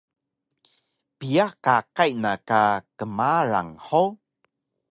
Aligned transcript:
Piya 1.17 1.45
qaqay 1.63 2.11
na 2.23 2.33
ka 2.47 2.61
kmarang 2.97 3.71
hug? 3.85 4.13